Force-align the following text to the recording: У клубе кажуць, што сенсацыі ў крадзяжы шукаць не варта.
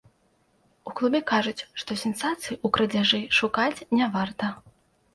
У 0.89 0.93
клубе 0.99 1.21
кажуць, 1.33 1.67
што 1.83 1.99
сенсацыі 2.05 2.51
ў 2.65 2.75
крадзяжы 2.79 3.23
шукаць 3.41 3.79
не 4.01 4.13
варта. 4.19 4.55